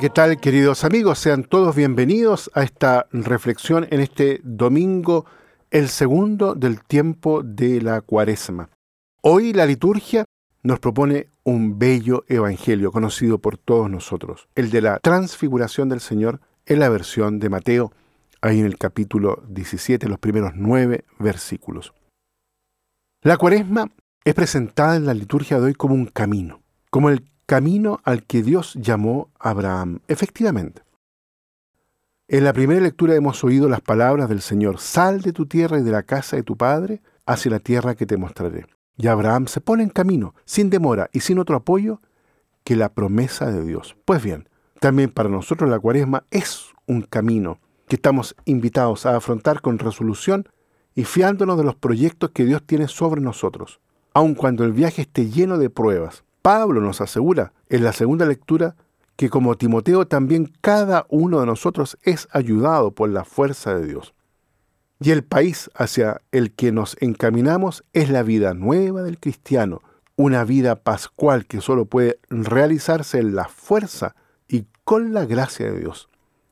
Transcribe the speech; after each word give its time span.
¿qué 0.00 0.10
tal 0.10 0.38
queridos 0.38 0.84
amigos? 0.84 1.18
Sean 1.18 1.44
todos 1.44 1.74
bienvenidos 1.74 2.50
a 2.52 2.62
esta 2.62 3.06
reflexión 3.12 3.86
en 3.90 4.00
este 4.00 4.40
domingo, 4.44 5.24
el 5.70 5.88
segundo 5.88 6.54
del 6.54 6.84
tiempo 6.84 7.42
de 7.42 7.80
la 7.80 8.02
cuaresma. 8.02 8.68
Hoy 9.22 9.54
la 9.54 9.64
liturgia 9.64 10.26
nos 10.62 10.80
propone 10.80 11.30
un 11.44 11.78
bello 11.78 12.26
evangelio 12.28 12.92
conocido 12.92 13.38
por 13.38 13.56
todos 13.56 13.88
nosotros, 13.88 14.48
el 14.54 14.70
de 14.70 14.82
la 14.82 14.98
transfiguración 14.98 15.88
del 15.88 16.00
Señor 16.00 16.40
en 16.66 16.80
la 16.80 16.90
versión 16.90 17.38
de 17.38 17.48
Mateo, 17.48 17.92
ahí 18.42 18.60
en 18.60 18.66
el 18.66 18.76
capítulo 18.76 19.44
17, 19.48 20.08
los 20.08 20.18
primeros 20.18 20.52
nueve 20.56 21.06
versículos. 21.18 21.94
La 23.22 23.38
cuaresma 23.38 23.90
es 24.24 24.34
presentada 24.34 24.96
en 24.96 25.06
la 25.06 25.14
liturgia 25.14 25.58
de 25.58 25.66
hoy 25.66 25.74
como 25.74 25.94
un 25.94 26.06
camino, 26.06 26.60
como 26.90 27.08
el 27.08 27.24
camino 27.46 28.00
al 28.02 28.24
que 28.24 28.42
Dios 28.42 28.74
llamó 28.74 29.30
a 29.38 29.50
Abraham. 29.50 30.00
Efectivamente. 30.08 30.82
En 32.28 32.42
la 32.42 32.52
primera 32.52 32.80
lectura 32.80 33.14
hemos 33.14 33.44
oído 33.44 33.68
las 33.68 33.80
palabras 33.80 34.28
del 34.28 34.40
Señor, 34.40 34.80
sal 34.80 35.22
de 35.22 35.32
tu 35.32 35.46
tierra 35.46 35.78
y 35.78 35.82
de 35.82 35.92
la 35.92 36.02
casa 36.02 36.36
de 36.36 36.42
tu 36.42 36.56
padre 36.56 37.00
hacia 37.24 37.52
la 37.52 37.60
tierra 37.60 37.94
que 37.94 38.04
te 38.04 38.16
mostraré. 38.16 38.66
Y 38.96 39.06
Abraham 39.06 39.46
se 39.46 39.60
pone 39.60 39.84
en 39.84 39.90
camino, 39.90 40.34
sin 40.44 40.68
demora 40.68 41.08
y 41.12 41.20
sin 41.20 41.38
otro 41.38 41.54
apoyo 41.54 42.00
que 42.64 42.74
la 42.74 42.92
promesa 42.92 43.52
de 43.52 43.64
Dios. 43.64 43.96
Pues 44.04 44.24
bien, 44.24 44.48
también 44.80 45.10
para 45.10 45.28
nosotros 45.28 45.70
la 45.70 45.78
cuaresma 45.78 46.24
es 46.32 46.72
un 46.86 47.02
camino 47.02 47.60
que 47.86 47.94
estamos 47.94 48.34
invitados 48.44 49.06
a 49.06 49.14
afrontar 49.14 49.60
con 49.60 49.78
resolución 49.78 50.48
y 50.96 51.04
fiándonos 51.04 51.56
de 51.58 51.64
los 51.64 51.76
proyectos 51.76 52.30
que 52.30 52.44
Dios 52.44 52.64
tiene 52.66 52.88
sobre 52.88 53.20
nosotros, 53.20 53.80
aun 54.14 54.34
cuando 54.34 54.64
el 54.64 54.72
viaje 54.72 55.02
esté 55.02 55.30
lleno 55.30 55.58
de 55.58 55.70
pruebas, 55.70 56.24
Pablo 56.46 56.80
nos 56.80 57.00
asegura 57.00 57.52
en 57.68 57.82
la 57.82 57.92
segunda 57.92 58.24
lectura 58.24 58.76
que 59.16 59.28
como 59.28 59.56
Timoteo 59.56 60.06
también 60.06 60.52
cada 60.60 61.04
uno 61.08 61.40
de 61.40 61.46
nosotros 61.46 61.98
es 62.04 62.28
ayudado 62.30 62.92
por 62.92 63.08
la 63.08 63.24
fuerza 63.24 63.74
de 63.76 63.84
Dios. 63.84 64.14
Y 65.00 65.10
el 65.10 65.24
país 65.24 65.72
hacia 65.74 66.20
el 66.30 66.52
que 66.52 66.70
nos 66.70 66.96
encaminamos 67.00 67.82
es 67.92 68.10
la 68.10 68.22
vida 68.22 68.54
nueva 68.54 69.02
del 69.02 69.18
cristiano, 69.18 69.82
una 70.14 70.44
vida 70.44 70.76
pascual 70.76 71.46
que 71.46 71.60
solo 71.60 71.86
puede 71.86 72.20
realizarse 72.30 73.18
en 73.18 73.34
la 73.34 73.48
fuerza 73.48 74.14
y 74.46 74.66
con 74.84 75.12
la 75.12 75.24
gracia 75.24 75.72
de 75.72 75.80
Dios. 75.80 76.08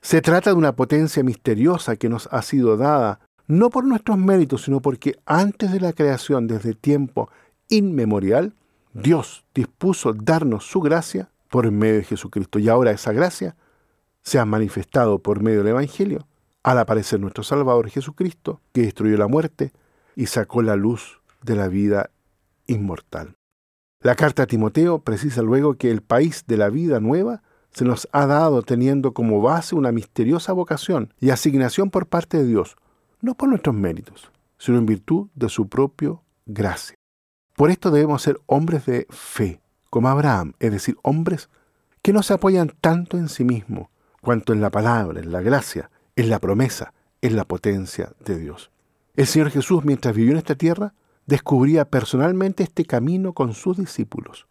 Se 0.00 0.20
trata 0.20 0.50
de 0.50 0.56
una 0.56 0.74
potencia 0.74 1.22
misteriosa 1.22 1.94
que 1.94 2.08
nos 2.08 2.28
ha 2.32 2.42
sido 2.42 2.76
dada 2.76 3.20
no 3.46 3.70
por 3.70 3.84
nuestros 3.84 4.18
méritos, 4.18 4.64
sino 4.64 4.82
porque 4.82 5.14
antes 5.26 5.70
de 5.70 5.78
la 5.78 5.92
creación, 5.92 6.48
desde 6.48 6.74
tiempo 6.74 7.30
inmemorial, 7.68 8.52
Dios 9.02 9.44
dispuso 9.54 10.14
darnos 10.14 10.64
su 10.64 10.80
gracia 10.80 11.30
por 11.50 11.70
medio 11.70 11.96
de 11.96 12.04
Jesucristo. 12.04 12.58
Y 12.58 12.70
ahora 12.70 12.92
esa 12.92 13.12
gracia 13.12 13.54
se 14.22 14.38
ha 14.38 14.46
manifestado 14.46 15.18
por 15.18 15.42
medio 15.42 15.58
del 15.58 15.68
Evangelio 15.68 16.26
al 16.62 16.78
aparecer 16.78 17.20
nuestro 17.20 17.44
Salvador 17.44 17.90
Jesucristo, 17.90 18.62
que 18.72 18.82
destruyó 18.82 19.18
la 19.18 19.28
muerte 19.28 19.72
y 20.16 20.26
sacó 20.26 20.62
la 20.62 20.76
luz 20.76 21.20
de 21.42 21.56
la 21.56 21.68
vida 21.68 22.10
inmortal. 22.66 23.36
La 24.00 24.14
carta 24.14 24.44
a 24.44 24.46
Timoteo 24.46 25.00
precisa 25.00 25.42
luego 25.42 25.74
que 25.74 25.90
el 25.90 26.00
país 26.00 26.44
de 26.46 26.56
la 26.56 26.70
vida 26.70 26.98
nueva 26.98 27.42
se 27.72 27.84
nos 27.84 28.08
ha 28.12 28.26
dado 28.26 28.62
teniendo 28.62 29.12
como 29.12 29.42
base 29.42 29.74
una 29.74 29.92
misteriosa 29.92 30.54
vocación 30.54 31.12
y 31.20 31.30
asignación 31.30 31.90
por 31.90 32.06
parte 32.06 32.38
de 32.38 32.46
Dios, 32.46 32.76
no 33.20 33.34
por 33.34 33.50
nuestros 33.50 33.76
méritos, 33.76 34.32
sino 34.56 34.78
en 34.78 34.86
virtud 34.86 35.28
de 35.34 35.50
su 35.50 35.68
propio 35.68 36.22
gracia. 36.46 36.96
Por 37.56 37.70
esto 37.70 37.90
debemos 37.90 38.20
ser 38.20 38.38
hombres 38.44 38.84
de 38.84 39.06
fe, 39.08 39.62
como 39.88 40.10
Abraham, 40.10 40.52
es 40.60 40.70
decir, 40.70 40.98
hombres 41.02 41.48
que 42.02 42.12
no 42.12 42.22
se 42.22 42.34
apoyan 42.34 42.74
tanto 42.82 43.16
en 43.16 43.30
sí 43.30 43.44
mismos, 43.44 43.88
cuanto 44.20 44.52
en 44.52 44.60
la 44.60 44.70
palabra, 44.70 45.20
en 45.20 45.32
la 45.32 45.40
gracia, 45.40 45.90
en 46.16 46.28
la 46.28 46.38
promesa, 46.38 46.92
en 47.22 47.34
la 47.34 47.46
potencia 47.46 48.12
de 48.22 48.38
Dios. 48.38 48.70
El 49.14 49.26
Señor 49.26 49.50
Jesús, 49.50 49.86
mientras 49.86 50.14
vivió 50.14 50.32
en 50.32 50.36
esta 50.38 50.54
tierra, 50.54 50.92
descubría 51.24 51.88
personalmente 51.88 52.62
este 52.62 52.84
camino 52.84 53.32
con 53.32 53.54
sus 53.54 53.78
discípulos. 53.78 54.46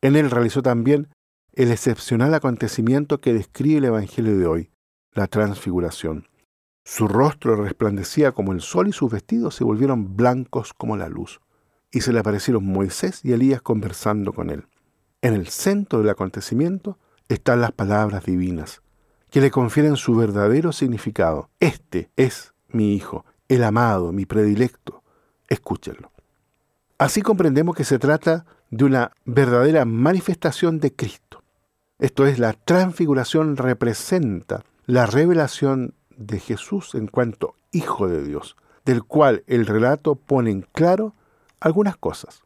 En 0.00 0.14
él 0.14 0.30
realizó 0.30 0.62
también 0.62 1.08
el 1.54 1.72
excepcional 1.72 2.32
acontecimiento 2.34 3.20
que 3.20 3.34
describe 3.34 3.78
el 3.78 3.84
Evangelio 3.86 4.38
de 4.38 4.46
hoy, 4.46 4.70
la 5.12 5.26
transfiguración. 5.26 6.28
Su 6.84 7.08
rostro 7.08 7.56
resplandecía 7.56 8.30
como 8.30 8.52
el 8.52 8.60
sol 8.60 8.86
y 8.86 8.92
sus 8.92 9.10
vestidos 9.10 9.56
se 9.56 9.64
volvieron 9.64 10.16
blancos 10.16 10.72
como 10.72 10.96
la 10.96 11.08
luz 11.08 11.40
y 11.94 12.00
se 12.00 12.12
le 12.12 12.18
aparecieron 12.18 12.66
Moisés 12.66 13.20
y 13.24 13.32
Elías 13.32 13.62
conversando 13.62 14.32
con 14.32 14.50
él. 14.50 14.66
En 15.22 15.32
el 15.32 15.46
centro 15.46 16.00
del 16.00 16.10
acontecimiento 16.10 16.98
están 17.28 17.60
las 17.60 17.70
palabras 17.70 18.24
divinas, 18.24 18.82
que 19.30 19.40
le 19.40 19.52
confieren 19.52 19.96
su 19.96 20.16
verdadero 20.16 20.72
significado. 20.72 21.50
Este 21.60 22.10
es 22.16 22.52
mi 22.68 22.94
Hijo, 22.94 23.24
el 23.48 23.62
amado, 23.62 24.10
mi 24.10 24.26
predilecto. 24.26 25.04
Escúchenlo. 25.48 26.10
Así 26.98 27.22
comprendemos 27.22 27.76
que 27.76 27.84
se 27.84 28.00
trata 28.00 28.44
de 28.70 28.84
una 28.84 29.12
verdadera 29.24 29.84
manifestación 29.84 30.80
de 30.80 30.92
Cristo. 30.92 31.44
Esto 32.00 32.26
es, 32.26 32.40
la 32.40 32.54
transfiguración 32.54 33.56
representa 33.56 34.64
la 34.84 35.06
revelación 35.06 35.94
de 36.16 36.40
Jesús 36.40 36.96
en 36.96 37.06
cuanto 37.06 37.54
Hijo 37.70 38.08
de 38.08 38.24
Dios, 38.24 38.56
del 38.84 39.04
cual 39.04 39.44
el 39.46 39.66
relato 39.66 40.16
pone 40.16 40.50
en 40.50 40.62
claro 40.62 41.14
algunas 41.64 41.96
cosas. 41.96 42.42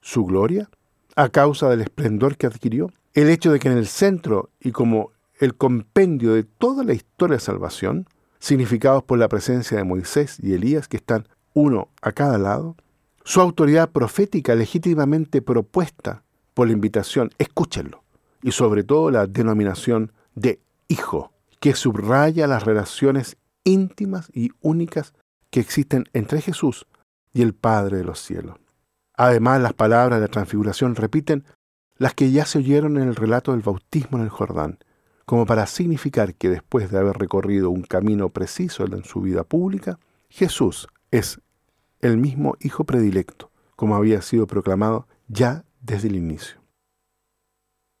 Su 0.00 0.24
gloria, 0.24 0.70
a 1.14 1.28
causa 1.28 1.68
del 1.68 1.82
esplendor 1.82 2.38
que 2.38 2.46
adquirió, 2.46 2.90
el 3.12 3.28
hecho 3.28 3.52
de 3.52 3.58
que 3.58 3.68
en 3.68 3.76
el 3.76 3.86
centro 3.86 4.48
y 4.60 4.72
como 4.72 5.10
el 5.38 5.54
compendio 5.54 6.32
de 6.32 6.44
toda 6.44 6.82
la 6.82 6.94
historia 6.94 7.36
de 7.36 7.40
salvación, 7.40 8.06
significados 8.38 9.02
por 9.02 9.18
la 9.18 9.28
presencia 9.28 9.76
de 9.76 9.84
Moisés 9.84 10.38
y 10.42 10.54
Elías, 10.54 10.88
que 10.88 10.96
están 10.96 11.28
uno 11.52 11.88
a 12.00 12.12
cada 12.12 12.38
lado, 12.38 12.76
su 13.24 13.42
autoridad 13.42 13.90
profética 13.90 14.54
legítimamente 14.54 15.42
propuesta 15.42 16.22
por 16.54 16.66
la 16.66 16.72
invitación, 16.72 17.30
escúchenlo, 17.36 18.02
y 18.42 18.52
sobre 18.52 18.84
todo 18.84 19.10
la 19.10 19.26
denominación 19.26 20.12
de 20.34 20.60
hijo, 20.88 21.30
que 21.60 21.74
subraya 21.74 22.46
las 22.46 22.64
relaciones 22.64 23.36
íntimas 23.64 24.30
y 24.32 24.50
únicas 24.62 25.12
que 25.50 25.60
existen 25.60 26.08
entre 26.14 26.40
Jesús 26.40 26.86
y 27.32 27.42
el 27.42 27.54
Padre 27.54 27.98
de 27.98 28.04
los 28.04 28.20
cielos. 28.20 28.56
Además, 29.16 29.60
las 29.60 29.74
palabras 29.74 30.18
de 30.18 30.26
la 30.26 30.32
transfiguración 30.32 30.94
repiten 30.94 31.44
las 31.96 32.14
que 32.14 32.30
ya 32.30 32.44
se 32.44 32.58
oyeron 32.58 32.96
en 32.96 33.08
el 33.08 33.14
relato 33.14 33.52
del 33.52 33.60
bautismo 33.60 34.18
en 34.18 34.24
el 34.24 34.30
Jordán, 34.30 34.78
como 35.24 35.46
para 35.46 35.66
significar 35.66 36.34
que 36.34 36.48
después 36.48 36.90
de 36.90 36.98
haber 36.98 37.16
recorrido 37.16 37.70
un 37.70 37.82
camino 37.82 38.30
preciso 38.30 38.84
en 38.84 39.04
su 39.04 39.20
vida 39.20 39.44
pública, 39.44 39.98
Jesús 40.28 40.88
es 41.10 41.40
el 42.00 42.18
mismo 42.18 42.56
Hijo 42.60 42.84
predilecto, 42.84 43.50
como 43.76 43.94
había 43.96 44.22
sido 44.22 44.46
proclamado 44.46 45.06
ya 45.28 45.64
desde 45.80 46.08
el 46.08 46.16
inicio. 46.16 46.60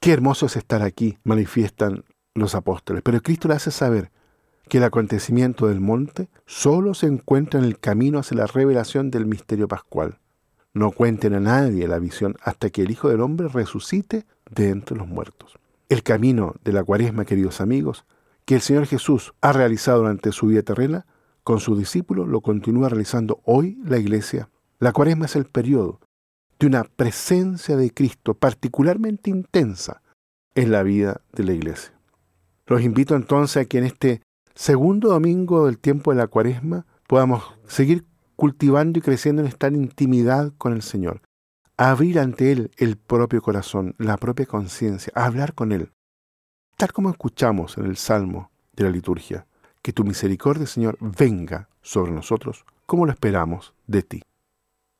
Qué 0.00 0.12
hermoso 0.12 0.46
es 0.46 0.56
estar 0.56 0.82
aquí, 0.82 1.18
manifiestan 1.22 2.04
los 2.34 2.54
apóstoles, 2.54 3.02
pero 3.02 3.22
Cristo 3.22 3.48
le 3.48 3.54
hace 3.54 3.70
saber 3.70 4.10
que 4.68 4.78
el 4.78 4.84
acontecimiento 4.84 5.68
del 5.68 5.80
monte 5.80 6.28
solo 6.46 6.94
se 6.94 7.06
encuentra 7.06 7.60
en 7.60 7.66
el 7.66 7.78
camino 7.78 8.18
hacia 8.18 8.36
la 8.36 8.46
revelación 8.46 9.10
del 9.10 9.26
misterio 9.26 9.68
pascual. 9.68 10.18
No 10.72 10.90
cuenten 10.90 11.34
a 11.34 11.40
nadie 11.40 11.86
la 11.86 11.98
visión 11.98 12.36
hasta 12.42 12.70
que 12.70 12.82
el 12.82 12.90
Hijo 12.90 13.08
del 13.08 13.20
Hombre 13.20 13.48
resucite 13.48 14.26
de 14.50 14.70
entre 14.70 14.96
los 14.96 15.06
muertos. 15.06 15.58
El 15.88 16.02
camino 16.02 16.54
de 16.64 16.72
la 16.72 16.82
cuaresma, 16.82 17.24
queridos 17.24 17.60
amigos, 17.60 18.04
que 18.44 18.56
el 18.56 18.60
Señor 18.60 18.86
Jesús 18.86 19.34
ha 19.40 19.52
realizado 19.52 19.98
durante 19.98 20.32
su 20.32 20.46
vida 20.46 20.62
terrena, 20.62 21.06
con 21.44 21.60
sus 21.60 21.78
discípulos 21.78 22.26
lo 22.26 22.40
continúa 22.40 22.88
realizando 22.88 23.40
hoy 23.44 23.78
la 23.84 23.98
Iglesia. 23.98 24.48
La 24.80 24.92
cuaresma 24.92 25.26
es 25.26 25.36
el 25.36 25.44
periodo 25.44 26.00
de 26.58 26.66
una 26.66 26.84
presencia 26.84 27.76
de 27.76 27.92
Cristo 27.92 28.34
particularmente 28.34 29.30
intensa 29.30 30.02
en 30.54 30.70
la 30.70 30.82
vida 30.82 31.20
de 31.32 31.44
la 31.44 31.52
Iglesia. 31.52 31.92
Los 32.66 32.82
invito 32.82 33.14
entonces 33.14 33.58
a 33.58 33.64
que 33.66 33.78
en 33.78 33.84
este 33.84 34.22
segundo 34.54 35.08
domingo 35.08 35.66
del 35.66 35.78
tiempo 35.78 36.12
de 36.12 36.18
la 36.18 36.26
cuaresma 36.26 36.86
podamos 37.06 37.42
seguir 37.66 38.04
cultivando 38.36 38.98
y 38.98 39.02
creciendo 39.02 39.42
en 39.42 39.48
esta 39.48 39.68
intimidad 39.68 40.52
con 40.58 40.72
el 40.72 40.82
Señor. 40.82 41.20
abrir 41.76 42.20
ante 42.20 42.52
Él 42.52 42.70
el 42.76 42.96
propio 42.96 43.42
corazón, 43.42 43.96
la 43.98 44.16
propia 44.16 44.46
conciencia, 44.46 45.12
hablar 45.16 45.54
con 45.54 45.72
Él. 45.72 45.90
Tal 46.76 46.92
como 46.92 47.10
escuchamos 47.10 47.78
en 47.78 47.86
el 47.86 47.96
Salmo 47.96 48.52
de 48.74 48.84
la 48.84 48.90
liturgia, 48.90 49.46
que 49.82 49.92
tu 49.92 50.04
misericordia, 50.04 50.66
Señor, 50.66 50.96
venga 51.00 51.68
sobre 51.82 52.12
nosotros, 52.12 52.64
como 52.86 53.06
lo 53.06 53.12
esperamos 53.12 53.74
de 53.86 54.02
ti. 54.02 54.22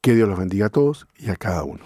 Que 0.00 0.14
Dios 0.14 0.28
los 0.28 0.38
bendiga 0.38 0.66
a 0.66 0.70
todos 0.70 1.06
y 1.18 1.30
a 1.30 1.36
cada 1.36 1.62
uno. 1.62 1.80